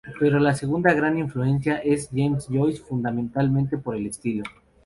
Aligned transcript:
Pero 0.19 0.39
la 0.39 0.55
segunda 0.55 0.93
gran 0.95 1.19
influencia 1.19 1.77
es 1.77 2.09
James 2.11 2.47
Joyce, 2.49 2.81
fundamentalmente 2.81 3.77
por 3.77 3.95
el 3.95 4.07
estilo. 4.07 4.43